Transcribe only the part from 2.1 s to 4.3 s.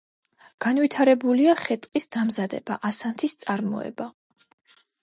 დამზადება, ასანთის წარმოება.